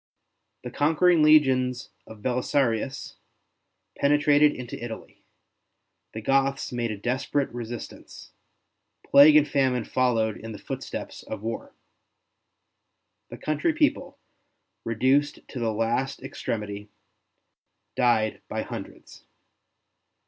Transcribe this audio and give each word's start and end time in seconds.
The 0.63 0.71
conquering 0.71 1.21
legions 1.21 1.91
of 2.07 2.23
Belisarius 2.23 3.17
penetrated 3.95 4.51
into 4.51 4.83
Italy; 4.83 5.21
the 6.13 6.21
Goths 6.23 6.71
made 6.71 6.89
a 6.89 6.97
desperate 6.97 7.53
resistance; 7.53 8.31
plague 9.05 9.35
and 9.35 9.47
famine 9.47 9.85
followed 9.85 10.37
in 10.37 10.53
the 10.53 10.57
footsteps 10.57 11.21
of 11.21 11.43
war. 11.43 11.75
The 13.29 13.37
country 13.37 13.73
people, 13.73 14.17
reduced 14.85 15.47
to 15.49 15.59
the 15.59 15.71
last 15.71 16.23
extremity, 16.23 16.89
died 17.95 18.41
by 18.47 18.63
hundreds. 18.63 19.25